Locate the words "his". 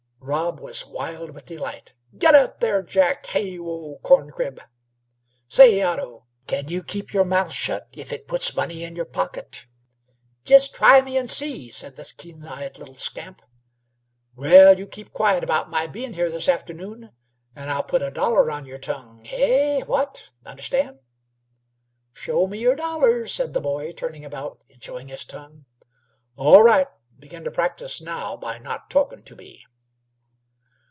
25.07-25.25